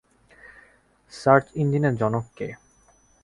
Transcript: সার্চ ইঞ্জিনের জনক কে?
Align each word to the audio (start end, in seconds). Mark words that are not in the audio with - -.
সার্চ 1.13 1.45
ইঞ্জিনের 1.55 1.93
জনক 1.95 2.25
কে? 2.37 2.47